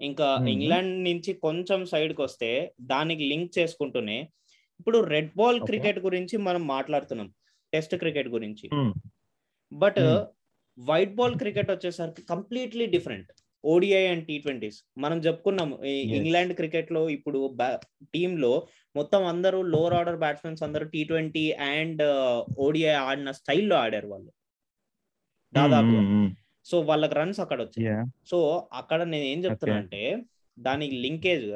[0.00, 0.26] ఇంకా.
[0.52, 2.50] ఇంగ్లాండ్ నుంచి కొంచెం side కి వస్తే
[2.92, 4.18] దానికి లింక్ చేసుకుంటూనే
[4.80, 5.58] ఇప్పుడు రెడ్ బాల్.
[5.70, 7.28] క్రికెట్ గురించి మనం మాట్లాడుతున్నాం
[7.72, 8.66] టెస్ట్ క్రికెట్ గురించి.
[9.72, 10.00] బట్.
[10.78, 13.32] వైట్ బాల్ క్రికెట్ వచ్చేసరికి completely different.
[13.64, 16.16] ODI and T twenties మనం చెప్పుకున్నాం ఈ Yes.
[16.16, 17.56] ఇంగ్లాండ్ క్రికెట్లో ఇప్పుడు
[18.14, 22.02] టీమ్లో మొత్తం అందరూ లోవర్ ఆర్డర్ బ్యాట్స్మెన్స్ అందరూ టీ ట్వంటీ అండ్
[22.58, 24.32] ఓడిఐ ఆడిన స్టైల్లో ఆడారు వాళ్ళు.
[25.54, 26.00] దాదాపుగా.
[26.00, 26.36] Mm, mm, mm.
[26.64, 28.10] సో వాళ్ళకి రన్స్ అక్కడ వచ్చాయి.
[28.30, 30.22] సో అక్కడ నేను ఏం చెప్తున్నా అంటే
[30.58, 31.46] దానికి లింకేజ్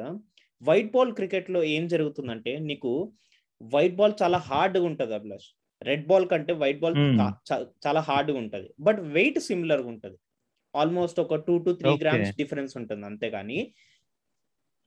[0.63, 3.11] వైట్ బాల్ క్రికెట్లో ఏం జరుగుతుందంటే నీకు
[3.63, 5.64] వైట్ బాల్ చాలా హార్డ్గా ఉంటది అభిలాష్.
[5.81, 7.17] రెడ్ బాల్ కంటే వైట్ బాల్ Hmm.
[7.85, 10.17] చాలా హార్డ్గా ఉంటది బట్ వెయిట్ సిమిలర్గా ఉంటది
[10.73, 11.91] ఆల్మోస్ట్ ఒక two to three.
[12.01, 13.59] Grams difference ఉంటుంది అంతేగాని.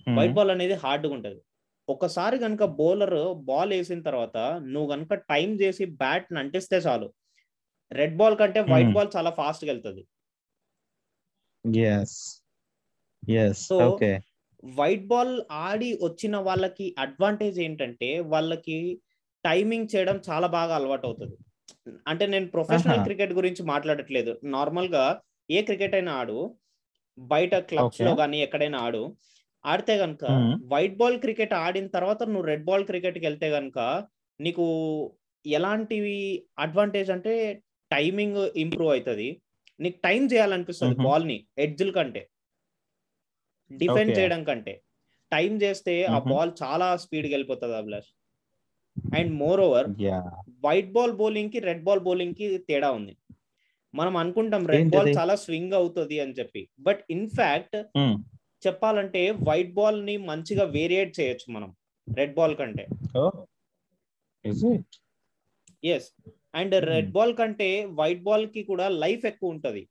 [0.07, 1.41] వైట్ బాల్ అనేది హార్డ్గా ఉంటది
[1.89, 3.17] ఒకసారి కనుక బౌలర్
[3.49, 4.37] బాల్ వేసిన తర్వాత
[4.73, 7.09] నువ్వు కనుక టైం చేసి బ్యాట్ అంటిస్తే చాలు
[7.91, 8.97] రెడ్ బాల్ కంటే వైట్ Hmm.
[8.99, 10.05] బాల్ చాలా ఫాస్ట్గా వెళ్తుంది
[11.65, 12.11] Yes.
[13.23, 13.55] Yes.
[13.69, 14.15] So, Okay.
[14.77, 15.33] White ball
[15.65, 18.79] ఆడి వచ్చిన వాళ్ళకి అడ్వాంటేజ్ ఏంటంటే వాళ్ళకి
[19.49, 21.37] టైమింగ్ చేయడం చాలా బాగా అలవాటు అవుతుంది
[22.07, 23.01] అంటే నేను ప్రొఫెషనల్.
[23.05, 25.05] క్రికెట్ గురించి మాట్లాడట్లేదు నార్మల్గా
[25.51, 26.39] ఏ క్రికెట్ అయినా ఆడు
[27.19, 28.11] బయట క్లబ్స్లో.
[28.17, 29.03] కానీ ఎక్కడైనా ఆడు
[29.65, 30.25] ఆడితే గనుక.
[30.73, 33.79] వైట్ బాల్ క్రికెట్ ఆడిన తర్వాత నువ్వు రెడ్ బాల్ క్రికెట్కి వెళ్తే గనుక
[34.41, 34.65] నీకు
[35.45, 36.19] ఎలాంటివి
[36.59, 37.33] అడ్వాంటేజ్ అంటే
[37.91, 39.29] టైమింగ్ ఇంప్రూవ్ అవుతుంది
[39.81, 40.97] నీకు టైం చేయాలనిపిస్తుంది.
[41.07, 42.23] బాల్ని ఎడ్జ్ల కంటే
[43.71, 44.13] డిఫెండ్.
[44.19, 44.75] చేయడం కంటే
[45.33, 46.19] టైం చేస్తే ఆ.
[46.31, 48.11] బాల్ చాలా స్పీడ్ వెళ్ళిపోతుంది Abhilash
[49.19, 49.89] and more over.
[50.67, 53.15] White ball బౌలింగ్కి red ball బౌలింగ్కి తేడా ఉంది
[53.95, 55.11] మనం అనుకుంటాం రెడ్ బాల్?
[55.19, 57.77] చాలా స్వింగ్ అవుతుంది అని చెప్పి బట్ ఇన్ఫాక్ట్.
[58.67, 61.71] చెప్పాలంటే వైట్ బాల్ని మంచిగా వేరియేట్ చేయొచ్చు మనం
[62.19, 62.85] రెడ్ బాల్ కంటే?
[65.95, 66.09] ఎస్
[66.61, 69.83] అండ్ రెడ్ బాల్ కంటే వైట్ బాల్కి కూడా లైఫ్ ఎక్కువ ఉంటది.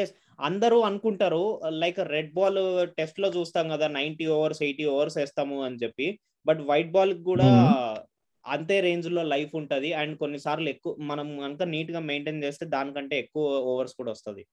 [0.00, 1.42] ఎస్ అందరూ అనుకుంటారు
[1.82, 2.60] లైక్ రెడ్ బాల్
[2.98, 6.06] టెస్ట్లో చూస్తాం కదా నైన్టీ ఓవర్స్ ఎయిటీ ఓవర్స్ వేస్తాము అని చెప్పి.
[6.46, 7.50] బట్ వైట్ బాల్ కూడా
[8.44, 9.90] అంతే రేంజ్లో లైఫ్ ఉంటది.
[10.00, 14.44] అండ్ కొన్నిసార్లు ఎక్కువ మనం కనుక నీట్గా మెయింటైన్ చేస్తే దానికంటే ఎక్కువ ఓవర్స్ కూడా వస్తది.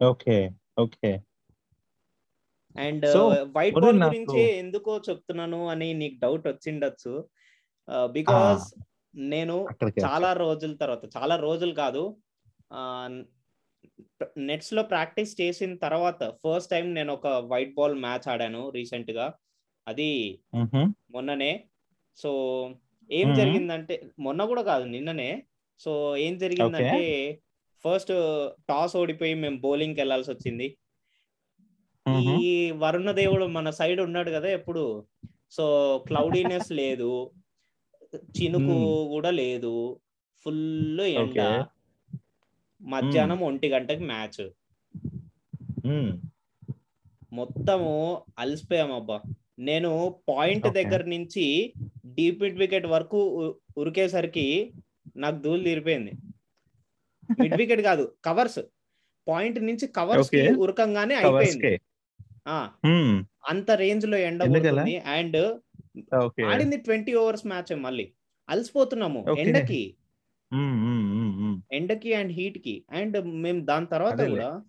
[0.00, 0.42] Okay.
[0.84, 1.14] Okay.
[2.76, 3.06] And
[3.56, 7.12] white ball గురించి ఎందుకో చెప్తున్నాను అని నీకు డౌట్ వచ్చిండొచ్చు.
[8.16, 8.64] బికాస్
[9.14, 9.56] నేను
[10.04, 12.04] చాలా రోజుల తర్వాత చాలా రోజులు కాదు.
[14.46, 19.26] నెట్స్లో ప్రాక్టీస్ చేసిన తర్వాత ఫస్ట్ టైం నేను ఒక వైట్ బాల్ మ్యాచ్ ఆడాను రీసెంట్గా
[19.86, 20.10] అది.
[21.14, 21.52] మొన్ననే
[22.18, 22.30] సో
[23.10, 23.28] ఏం.
[23.36, 25.30] జరిగిందంటే మొన్న కూడా కాదు నిన్ననే
[25.80, 27.00] సో ఏం జరిగిందంటే
[27.84, 28.12] ఫస్ట్
[28.68, 30.68] టాస్ ఓడిపోయి మేము బౌలింగ్ వెళ్ళాల్సి వచ్చింది.
[32.40, 32.50] ఈ
[32.82, 34.82] వరుణ దేవుడు మన సైడ్ ఉన్నాడు కదా ఎప్పుడు
[35.56, 35.64] సో
[36.08, 37.10] క్లౌడీనెస్ లేదు
[38.36, 38.76] చినుకు.
[39.12, 39.72] కూడా లేదు
[40.46, 40.62] ఫుల్
[41.14, 41.38] ఎండ.
[42.82, 44.50] మధ్యాహ్నం ఒంటి గంటకి మ్యాచ్.
[47.32, 49.20] మొత్తము అలసిపోయాం అబ్బా
[49.58, 50.68] నేను పాయింట్.
[50.68, 51.72] దగ్గర నుంచి
[52.06, 53.20] డీప్ మిడ్ వికెట్ వరకు
[53.78, 54.72] ఉరికేసరికి
[55.16, 56.12] నాకు ధూళి తీరిపోయింది
[57.40, 58.58] మిడ్ వికెట్ కాదు కవర్స్
[59.28, 60.30] పాయింట్ నుంచి కవర్స్.
[60.58, 61.80] ఉరకంగానే అయిపోయింది.
[63.48, 64.42] అంత రేంజ్లో ఎండ
[65.06, 65.42] అండ్.
[66.46, 68.12] ఆడింది ట్వంటీ ఓవర్స్ మ్యాచ్ మళ్ళీ
[68.48, 69.20] అలసిపోతున్నాము.
[69.38, 69.96] ఎండకి.
[71.72, 74.20] ఎండకి అండ్ హీట్కి అండ్ మేము దాని తర్వాత.
[74.28, 74.62] కూడా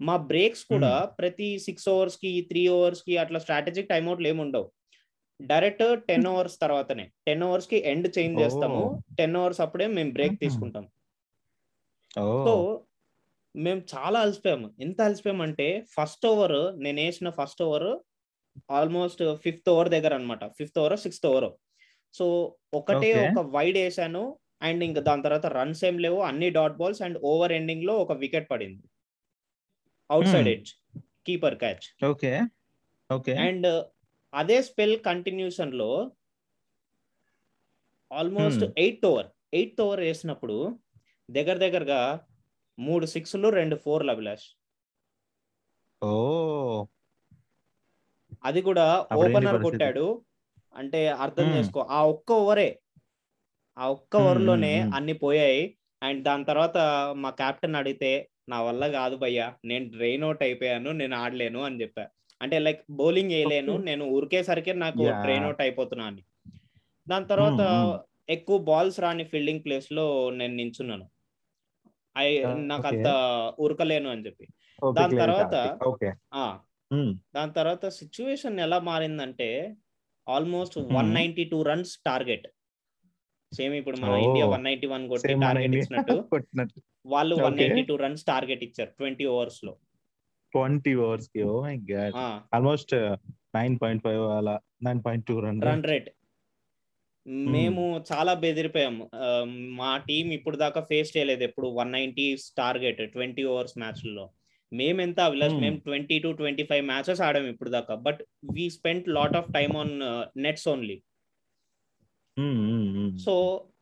[0.00, 4.72] మా బ్రేక్స్ కూడా ప్రతి సిక్స్ ఓవర్స్కి త్రీ ఓవర్స్కి అట్లా స్ట్రాటజిక్ టైమ్అవుట్లు ఏమి ఉండవు.
[5.42, 7.12] డైరెక్ట్ టెన్ అవర్స్ తర్వాతనే.
[7.26, 9.02] టెన్ అవర్స్కి ఎండ్ చేంజ్ చేస్తాము.
[9.18, 10.40] టెన్ అవర్స్ అప్పుడే మేము బ్రేక్.
[10.40, 10.88] తీసుకుంటాం.
[12.18, 12.84] సో
[13.56, 17.98] మేము చాలా అలసిపోయాము ఎంత అలసిపోయామంటే ఫస్ట్ ఓవర్ నేను వేసిన first over
[18.70, 20.44] almost fifth over దగ్గర అన్నమాట.
[20.44, 21.52] Fifth over sixth over.
[22.14, 23.28] So ఒకటే.
[23.28, 24.38] ఒక వైడ్ వేసాను.
[24.62, 28.48] అండ్ ఇంకా దాని తర్వాత రన్స్ ఏం లేవు అన్ని డాట్ బాల్స్ అండ్ ఓవర్ ఎండింగ్లో ఒక వికెట్
[28.50, 28.84] పడింది
[30.32, 30.48] outside.
[30.54, 30.70] Edge
[31.26, 32.36] keeper catch Okay.
[33.10, 33.36] Okay.
[33.44, 33.66] And
[34.32, 35.90] అదే spell కంటిన్యూషన్లో
[38.10, 38.64] almost.
[38.82, 40.56] Eighth over eighth over వేసినప్పుడు
[41.28, 42.00] దగ్గర దగ్గరగా
[42.78, 44.48] మూడు సిక్స్లు రెండు ఫోర్లు అభిలాష్
[46.02, 46.78] Oh.
[48.44, 48.84] అది కూడా
[49.16, 49.58] ఓపెనర్?
[49.64, 50.06] కొట్టాడు
[50.74, 51.54] అంటే అర్థం Hmm.
[51.56, 52.66] చేసుకో ఆ ఒక్క ఓవరే
[53.76, 54.92] ఆ ఒక్క ఓవర్లోనే hmm.
[54.96, 55.62] అన్ని పోయాయి
[56.02, 56.78] అండ్ దాని తర్వాత
[57.16, 58.12] మా కెప్టెన్ అడిగితే
[58.48, 62.04] నా వల్ల కాదు భయ్యా నేను డ్రైన్ అవుట్ అయిపోయాను నేను ఆడలేను అని చెప్పా
[62.40, 63.74] అంటే లైక్ బౌలింగ్ వేయలేను.
[63.78, 65.04] నేను ఉరికేసరికి నాకు.
[65.22, 66.22] డ్రైన్ అవుట్ అయిపోతున్నా అని
[67.06, 67.62] దాని తర్వాత.
[68.28, 71.06] ఎక్కువ బాల్స్ రాని ఫీల్డింగ్ ప్లేస్లో నేను నించున్నాను
[72.16, 72.28] ఐ
[72.64, 72.86] నాకు.
[72.86, 73.08] అంత
[73.58, 74.46] ఉరకలేను అని చెప్పి
[74.94, 75.54] దాని తర్వాత.
[77.34, 79.48] దాని తర్వాత సిచ్యువేషన్ ఎలా మారిందంటే
[80.26, 80.78] almost.
[80.92, 82.46] One ninety two runs target
[83.54, 84.16] same ఇప్పుడు మన.
[84.24, 86.16] ఇండియా వన్ నైన్టీ వన్ కొట్టి టార్గెట్ ఇచ్చినట్టు
[87.14, 87.56] వాళ్ళు one.
[87.60, 89.72] Ninety two runs target ఇచ్చారు ట్వంటీ ఓవర్స్లో.
[90.52, 92.16] ట్వంటీ ఓవర్స్కి ఓ my god
[92.54, 92.92] almost
[93.54, 94.54] nine point five అలా
[94.86, 96.10] nine point two run run rate
[97.52, 99.26] మేము చాలా బెదిరిపోయాం ఆ,
[99.78, 102.26] మా టీం ఇప్పుడు దాకా ఫేస్ చేయలేదు ఎప్పుడు one ninety
[102.58, 104.26] target twenty overs మ్యాచ్లలో
[104.72, 105.62] మేము ఎంత అభిలాష్ Hmm.
[105.64, 107.94] మేము twenty to twenty five matches ఆడాము ఇప్పుడు దాకా.
[108.06, 108.20] But
[108.52, 109.92] we spend lot of time on
[110.44, 110.96] nets only
[113.24, 113.34] so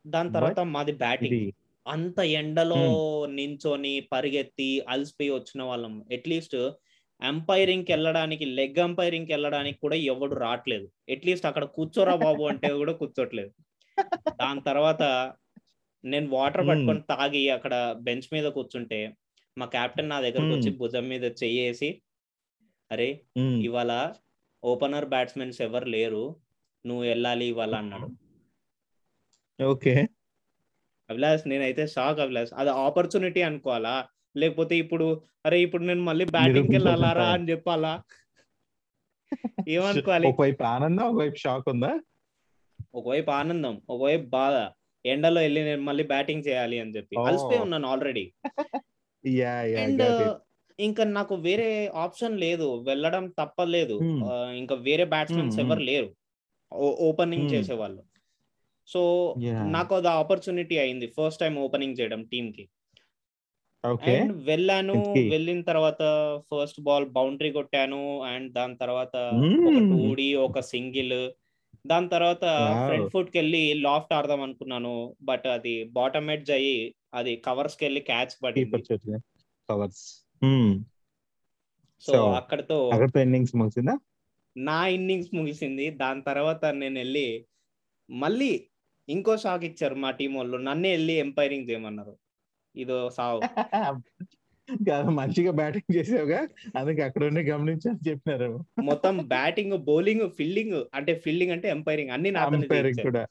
[0.07, 1.43] దాని తర్వాత మాది బ్యాటింగ్.
[1.85, 2.81] అంత ఎండలో
[3.37, 5.93] నించొని పరిగెత్తి అలసిపోయి వచ్చిన వాళ్ళం.
[6.13, 6.57] అట్లీస్ట్
[7.21, 10.85] ఎంపైరింగ్కి వెళ్ళడానికి లెగ్ ఎంపైరింగ్కి వెళ్ళడానికి కూడా ఎవడు రావట్లేదు.
[11.11, 13.51] అట్లీస్ట్ అక్కడ కూర్చోరా బాబు అంటే కూడా కూర్చోట్లేదు.
[14.41, 15.03] దాని తర్వాత
[16.03, 16.63] నేను వాటర్.
[16.67, 18.99] పట్టుకొని తాగి అక్కడ బెంచ్ మీద కూర్చుంటే
[19.57, 20.53] మా కెప్టెన్ నా దగ్గరకు.
[20.55, 21.89] వచ్చి భుజం మీద చెయ్యేసి
[22.91, 23.09] అరే.
[23.67, 23.91] ఇవాళ
[24.63, 26.23] ఓపెనర్ బ్యాట్స్మెన్స్ ఎవరు లేరు.
[26.85, 28.07] నువ్వు వెళ్ళాలి ఇవాళ అన్నాడు.
[29.63, 30.07] ఓకే.
[31.09, 32.53] అభిలాష్ నేనైతే షాక్ అభిలాష్.
[32.55, 34.07] అది ఆపర్చునిటీ అనుకోవాలా?
[34.37, 38.03] లేకపోతే ఇప్పుడు అరే ఇప్పుడు నేను మళ్ళీ బ్యాటింగ్కి వెళ్ళాలారా అని చెప్పాలా?
[39.67, 40.27] ఏమనుకోవాలి?
[40.27, 41.99] ఒకవైపు ఆనందం ఒకవైపు షాక్ ఉందా?
[42.95, 44.71] ఒకవైపు ఆనందం ఒకవైపు బాధ.
[45.05, 47.15] ఎండలో వెళ్ళి నేను మళ్ళీ బ్యాటింగ్ చేయాలి అని చెప్పి.
[47.27, 48.33] అలసిపోయి ఉన్నాను ఆల్రెడీ.
[49.77, 50.01] అండ్
[50.79, 52.83] ఇంకా నాకు వేరే ఆప్షన్ లేదు.
[52.83, 53.93] వెళ్ళడం తప్పలేదు.
[53.93, 54.51] Hmm.
[54.51, 56.15] ఇంకా వేరే బ్యాట్స్మెన్స్ Hmm, ఎవరు లేరు.
[56.75, 57.53] Opening Hmm.
[57.53, 58.03] చేసేవాళ్ళు.
[58.87, 59.35] సో.
[59.67, 62.69] నాకు అది ఆపర్చునిటీ అయింది ఫస్ట్ టైం ఓపెనింగ్ చేయడం టీమ్కి
[63.83, 64.93] అండ్ వెళ్ళాను?
[65.29, 66.01] వెళ్ళిన తర్వాత
[66.51, 69.65] ఫస్ట్ బాల్ బౌండరీ కొట్టాను అండ్ దాని తర్వాత Hmm.
[69.67, 71.31] ఒక టూడీ ఒక సింగిల్.
[71.87, 72.43] దాని తర్వాత.
[72.87, 78.43] ఫ్రంట్ ఫుట్కి వెళ్ళి లాఫ్ట్ ఆడదాం అనుకున్నాను బట్ అది బాటమ్ ఎడ్జ్ అయ్యి అది కవర్స్కి వెళ్ళి క్యాచ్
[78.43, 79.19] పడింది చేతిలో
[79.69, 80.03] కవర్స్
[82.03, 82.91] సో అక్కడితో
[83.21, 83.95] ఇన్నింగ్స్ ముగిసిందా?
[84.57, 85.89] నా ఇన్నింగ్స్ ముగిసింది.
[85.89, 87.45] దాని తర్వాత నేను వెళ్ళి
[88.09, 88.67] మళ్ళీ
[89.09, 90.57] ఇంకో షాక్ ఇచ్చారు మా టీం వాళ్ళు.
[90.57, 92.17] నన్నే వెళ్ళి ఎంపైరింగ్ చేయమన్నారు.
[92.75, 93.41] ఇదో సావు.
[94.89, 96.47] కాదు, మంచిగా బ్యాటింగ్ చేసావుగా.
[96.79, 98.65] అందుకే అక్కడ ఉండి గమనించని చెప్పినారు.
[98.81, 102.09] మొత్తం బ్యాటింగ్ బౌలింగ్ ఫీల్డింగ్ అంటే ఫీల్డింగ్ అంటే ఎంపైరింగ్.
[102.09, 102.31] అన్ని
[103.01, 103.27] కూడా.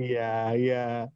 [0.00, 1.08] యా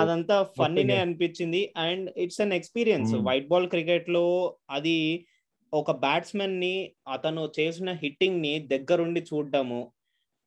[0.00, 0.96] అదంతా ఫన్నీనే.
[0.96, 1.72] అనిపించింది.
[1.76, 3.14] And it's an experience.
[3.14, 5.26] White ball క్రికెట్లో అది
[5.74, 9.92] ఒక బ్యాట్స్మెన్ని అతను చేసిన హిట్టింగ్ని దగ్గరుండి చూడడము.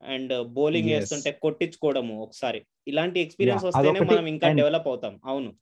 [0.04, 0.90] And bowling.
[0.90, 2.62] వేస్తుంటే కొట్టించుకోవడము ఒకసారి.
[2.88, 4.00] ఇలాంటి ఎక్స్పీరియన్స్ వస్తేనే.
[4.00, 5.20] మనం ఇంకా డెవలప్ అవుతాం.
[5.26, 5.54] అవును.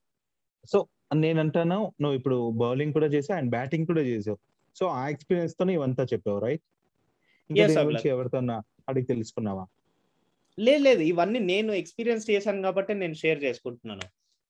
[0.72, 4.38] సో నేను అంటాను నువ్వు ఇప్పుడు బౌలింగ్ కూడా చేసావు అండ్ బ్యాటింగ్ కూడా చేసావు.
[4.76, 6.62] సో ఆ ఎక్స్పీరియన్స్ తోనే ఇవంతా చెప్పావు రైట్
[8.08, 9.68] ఎవరితోన్నా అడిగి తెలుసుకున్నావా?
[10.60, 11.00] లేదు లేదు.
[11.00, 14.02] ఇవన్నీ నేను ఎక్స్పీరియన్స్ చేశాను కాబట్టి నేను షేర్ చేసుకుంటున్నాను.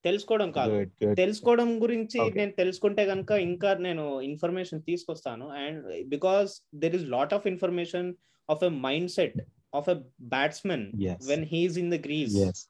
[0.04, 0.86] తెలుసుకోవడం కాదు.
[1.16, 2.32] తెలుసుకోవడం గురించి.
[2.36, 5.48] నేను తెలుసుకుంటే కనుక ఇంకా నేను ఇన్ఫర్మేషన్ తీసుకొస్తాను.
[5.50, 8.14] And because there is lot of information
[8.50, 9.42] of a mind set
[9.74, 9.98] of a
[10.36, 12.62] batsmen yes when he's in the crease yes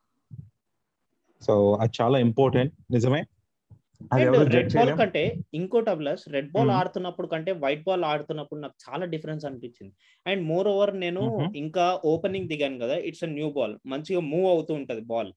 [1.41, 3.21] so అది చాలా ఇంపార్టెంట్ నిజమే?
[4.53, 5.21] రెడ్ బాల్ కంటే
[5.53, 6.69] ఇంకోటి అబ్లస్ రెడ్ బాల్.
[6.77, 9.93] ఆడుతున్నప్పుడు కంటే వైట్ బాల్ ఆడుతున్నప్పుడు నాకు చాలా డిఫరెన్స్ అనిపించింది.
[10.25, 11.49] అండ్ మోర్ ఓవర్ నేను Mhm.
[11.63, 15.31] ఇంకా ఓపెనింగ్ దిగాను కదా ఇట్స్ అ న్యూ బాల్ మంచిగా మూవ్ అవుతూ ఉంటది బాల్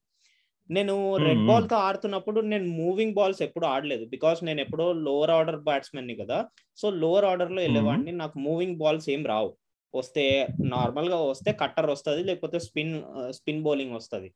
[0.69, 0.93] నేను
[1.25, 1.47] రెడ్ Mhm.
[1.49, 4.05] బాల్తో ఆడుతున్నప్పుడు నేను మూవింగ్ బాల్స్ ఎప్పుడు ఆడలేదు.
[4.13, 6.37] బికాస్ నేను ఎప్పుడో లోవర్ ఆర్డర్ బ్యాట్స్మెన్ని కదా
[6.77, 8.13] సో లోవర్ ఆర్డర్లో వెళ్ళేవాడిని.
[8.21, 9.51] నాకు మూవింగ్ బాల్స్ ఏం రావు.
[9.95, 14.33] వస్తే నార్మల్గా వస్తే కట్టర్ వస్తుంది లేకపోతే స్పిన్ స్పిన్ బౌలింగ్ వస్తుంది.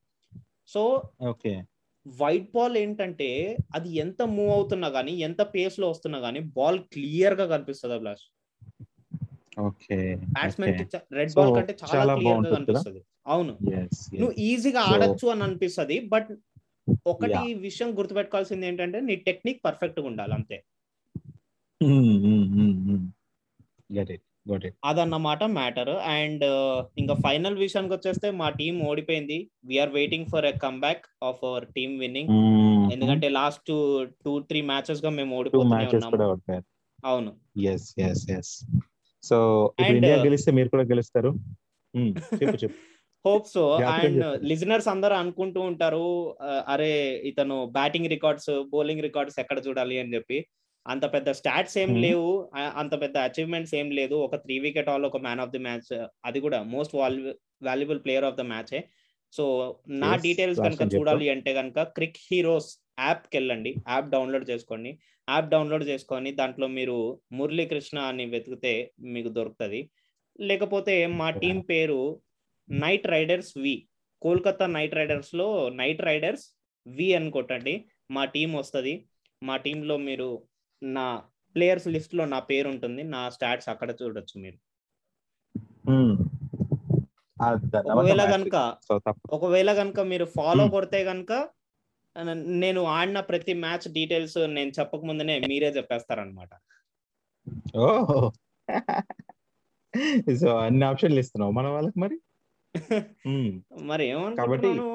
[0.67, 1.63] So okay.
[2.05, 7.95] వైట్ బాల్ ఏంటంటే అది ఎంత మూవ్ అవుతున్నా గానీ ఎంత పేస్లో వస్తున్నా గానీ బాల్ క్లియర్గా కనిపిస్తుంది
[7.95, 8.31] Abhilash.
[9.59, 12.55] Okay batsmen red ball కంటే చాలా క్లియర్గా?
[12.55, 13.03] కనిపిస్తుంది.
[13.27, 13.57] అవును.
[14.19, 16.37] నువ్వు ఈజీగా ఆడొచ్చు అని అనిపిస్తుంది బట్
[17.05, 20.63] ఒకటి విషయం గుర్తుపెట్టుకోవాల్సింది ఏంటంటే నీ టెక్నిక్ పర్ఫెక్ట్గా ఉండాలి అంతే.
[21.81, 23.11] ఇట్
[23.89, 24.26] గట్ ఇట్
[24.85, 25.89] అదన్నమాట మ్యాటర్.
[25.89, 26.43] అండ్
[26.97, 29.49] ఇంకా ఫైనల్ విషయానికి వచ్చేస్తే మా టీం ఓడిపోయింది.
[29.65, 32.29] We are waiting for a comeback of our team winning
[32.93, 36.65] ఎందుకంటే లాస్ట్ టూ టూ త్రీ మ్యాచెస్గా మేము టూ ఓడిపోతూనే మ్యాచెస్ కూడా ఉన్నాము అవుతారు
[37.05, 38.65] అవును yes yes yes
[39.23, 39.37] so
[39.89, 41.35] India గెలిస్తే మీరు కూడా గెలుస్తారు.
[42.15, 42.75] చెప్పు చెప్పు.
[43.25, 44.45] Hope so and.
[44.45, 49.99] లిజనర్స్ అందరూ అనుకుంటూ ఉంటారు అరే ఇతను బ్యాటింగ్ రికార్డ్స్ బౌలింగ్ రికార్డ్స్ ఎక్కడ చూడాలి?
[49.99, 50.45] అని చెప్పి.
[50.87, 51.91] అంత పెద్ద స్టాట్స్ ఏం.
[52.05, 52.29] లేవు.
[52.75, 54.15] అంత పెద్ద అచీవ్మెంట్స్ ఏం లేదు.
[54.27, 55.89] ఒక త్రీ వికెట్ ఆల్ ఒక మ్యాన్ ఆఫ్ ది మ్యాచ్
[56.25, 58.75] అది కూడా most valuable player of the match
[59.33, 59.45] so
[60.03, 60.83] నా డీటెయిల్స్ కనుక.
[60.95, 62.69] చూడాలి అంటే కనుక క్రిక్ హీరోస్
[62.99, 63.75] యాప్కి వెళ్ళండి.
[63.89, 64.91] యాప్ డౌన్లోడ్ చేసుకోండి.
[65.29, 66.97] యాప్ డౌన్లోడ్ చేసుకొని దాంట్లో మీరు
[67.31, 69.81] మురళీకృష్ణ అని వెతికితే మీకు దొరుకుతుంది.
[70.41, 71.99] లేకపోతే మా టీం పేరు
[72.69, 73.73] Knight Riders V
[74.21, 76.45] Kolkata Knight రైడర్స్లో Knight Riders
[76.87, 77.75] V అని కొట్టండి.
[78.11, 78.93] మా టీం వస్తుంది.
[79.43, 80.29] మా టీంలో మీరు
[80.83, 81.21] నా
[81.55, 84.57] ప్లేయర్స్ లిస్ట్లో నా పేరు ఉంటుంది నా స్టాట్స్ అక్కడ చూడొచ్చు మీరు.
[87.91, 88.55] ఒకవేళ కనుక
[89.31, 90.67] ఒకవేళ కనుక మీరు ఫాలో.
[90.67, 91.31] కొడితే కనుక
[92.33, 96.53] నేను ఆడిన ప్రతి మ్యాచ్ డీటెయిల్స్ నేను చెప్పక ముందునే మీరే చెప్పేస్తారనమాట
[100.35, 102.17] సో అన్ని ఆప్షన్లు ఇస్తున్నావు మన వాళ్ళకి మరి.
[103.81, 104.87] మరి ఏమనుకుంటున్నాను?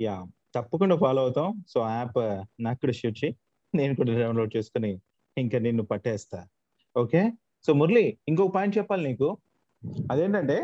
[0.00, 1.64] యా తప్పకుండా ఫాలో అవుతాం.
[1.68, 2.18] సో యాప్
[2.60, 3.36] నాకు కూడా షూట్ చేయి.
[3.74, 4.90] నేను కూడా డౌన్లోడ్ చేసుకుని
[5.36, 6.38] ఇంకా నిన్ను పట్టేస్తా.
[6.96, 7.22] ఓకే
[7.66, 9.28] సో మురళి ఇంకొక పాయింట్ చెప్పాలి నీకు.
[10.10, 10.58] అదేంటంటే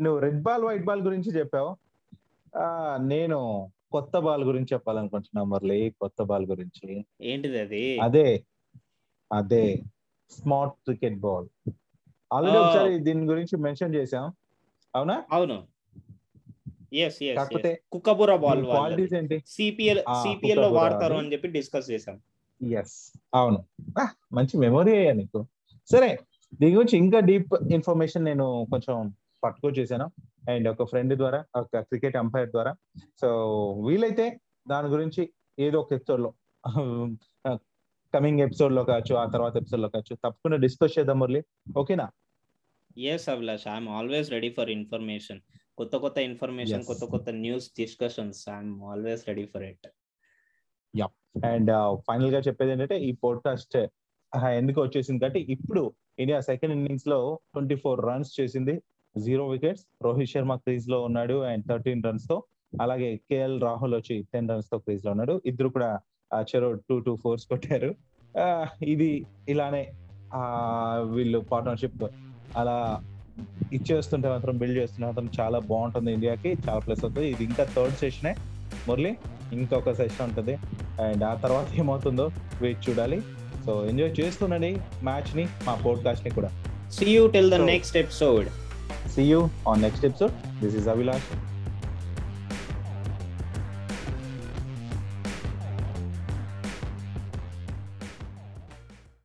[0.00, 1.70] నువ్వు రెడ్ బాల్ వైట్ బాల్ గురించి చెప్పావు.
[3.06, 3.38] నేను
[3.92, 6.88] కొత్త బాల్ గురించి చెప్పాలనుకుంటున్నా మురళి కొత్త బాల్ గురించి.
[7.22, 7.84] ఏంటిది అది?
[8.00, 8.28] అదే
[9.32, 9.64] అదే
[10.30, 11.48] స్మార్ట్ క్రికెట్ బాల్
[12.32, 12.58] ఆల్రెడీ.
[12.58, 14.24] ఒకసారి దీని గురించి మెన్షన్ చేసాం
[14.94, 15.16] అవునా?
[15.32, 15.58] అవును.
[16.92, 19.42] ఎస్ ఎస్ కాకపోతే కుక్కబుర బాల్ క్వాలిటీస్ ఏంటి?
[19.46, 21.14] సిపిఎల్ సిపిఎల్లో వాడతారు.
[21.14, 22.20] అని చెప్పి డిస్కస్ చేసాం
[22.60, 23.64] ఎస్ అవును.
[24.32, 25.46] మంచి మెమొరీ అయ్యా నీకు.
[25.90, 26.18] సరే
[26.60, 30.06] దీని గురించి ఇంకా డీప్ ఇన్ఫర్మేషన్ నేను కొంచెం పట్టుకొచ్చేసాను
[30.50, 32.74] అండ్ ఒక ఫ్రెండ్ ద్వారా ఒక క్రికెట్ అంపైర్ ద్వారా.
[33.20, 33.28] సో
[33.86, 36.32] వీలైతే దాని గురించి ఏదో ఒక ఎపిసోడ్లో
[38.14, 41.42] కమింగ్ ఎపిసోడ్లో కావచ్చు ఆ తర్వాత ఎపిసోడ్లో కావచ్చు తప్పకుండా డిస్కస్ చేద్దాం మురళి.
[41.78, 42.08] ఓకేనా
[42.98, 45.40] yes Abhilash I'm always ready for information
[45.78, 46.82] కొత్త కొత్త ఇన్ఫర్మేషన్.
[46.84, 49.86] కొత్త కొత్త news discussions I'm always ready for it.
[51.44, 51.70] And
[52.06, 53.76] ఫైనల్గా చెప్పేది ఏంటంటే ఈ పోడ్కాస్ట్
[54.60, 55.82] ఎందుకు వచ్చేసింది అంటే ఇప్పుడు
[56.18, 57.18] ఇండియా సెకండ్ ఇన్నింగ్స్లో
[57.52, 58.74] ట్వంటీ ఫోర్ రన్స్ చేసింది.
[59.16, 62.36] జీరో వికెట్స్ రోహిత్ శర్మ క్రీజ్లో ఉన్నాడు అండ్ థర్టీన్ రన్స్తో.
[62.82, 65.42] అలాగే కేఎల్ రాహుల్ వచ్చి టెన్ రన్స్తో క్రీజ్లో ఉన్నాడు.
[65.46, 65.90] ఇద్దరు కూడా
[66.42, 67.90] చెరో టూ టూ ఫోర్స్ కొట్టారు.
[68.94, 69.10] ఇది
[69.48, 69.84] ఇలానే
[71.14, 72.04] వీళ్ళు పార్ట్నర్షిప్
[72.56, 72.76] అలా
[73.72, 78.36] ఇచ్చేస్తుంటే మాత్రం బిల్డ్ చేస్తుంటే మాత్రం చాలా బాగుంటుంది ఇండియాకి చాలా ప్లస్ అవుతుంది ఇది ఇంకా థర్డ్ సెషనే
[78.88, 79.16] మురళి
[79.52, 80.54] ఇంకొక సెషన్ ఉంటుంది.
[81.02, 82.30] అండ్ ఆ తర్వాత ఏమవుతుందో
[82.62, 83.20] వెయిట్ చూడాలి.
[83.66, 84.70] సో ఎంజాయ్ చేస్తుండండి
[85.02, 86.50] మ్యాచ్ని మా పోడ్కాస్ట్ని కూడా.
[86.92, 88.48] See you till the next episode
[89.14, 90.32] see you on next episode
[90.64, 91.28] this is Abhilash